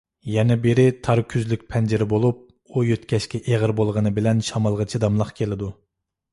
يەنە 0.35 0.55
بىرى، 0.61 0.85
تار 1.07 1.21
كۆزلۈك 1.33 1.65
پەنجىرە 1.73 2.07
بولۇپ، 2.15 2.41
ئۇ 2.79 2.85
يۆتكەشكە 2.89 3.43
ئېغىر 3.45 3.77
بولغىنى 3.83 4.15
بىلەن 4.19 4.45
شامالغا 4.51 4.91
چىداملىق 4.95 5.35
كېلىدۇ. 5.43 5.73